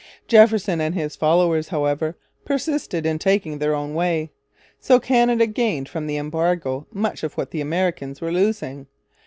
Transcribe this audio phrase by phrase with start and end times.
[0.27, 4.31] Jefferson and his followers, however, persisted in taking their own way.
[4.79, 8.87] So Canada gained from the embargo much of what the Americans were losing.